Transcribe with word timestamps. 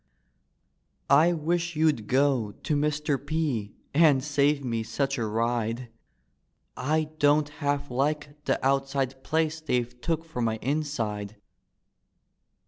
"I 1.27 1.31
wish 1.33 1.75
you'd 1.75 2.07
go 2.07 2.53
to 2.53 2.75
Mr. 2.75 3.23
P., 3.23 3.75
And 3.93 4.23
save 4.23 4.65
me 4.65 4.81
such 4.81 5.19
a 5.19 5.27
ride; 5.27 5.89
I 6.75 7.11
don't 7.19 7.47
half 7.49 7.91
like 7.91 8.43
the 8.45 8.57
outside 8.65 9.23
place 9.23 9.61
They've 9.61 10.01
took 10.01 10.25
for 10.25 10.41
my 10.41 10.55
inside. 10.57 11.35